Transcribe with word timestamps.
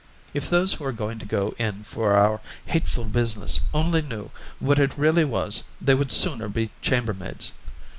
If 0.33 0.49
those 0.49 0.73
who 0.73 0.85
are 0.85 0.91
going 0.91 1.19
to 1.19 1.27
go 1.27 1.53
in 1.59 1.83
for 1.83 2.13
our 2.15 2.41
hateful 2.65 3.03
business 3.05 3.59
only 3.71 4.01
knew 4.01 4.31
what 4.57 4.79
it 4.79 4.97
really 4.97 5.25
was 5.25 5.61
they 5.79 5.93
would 5.93 6.11
sooner 6.11 6.49
be 6.49 6.71
chambermaids. 6.81 7.51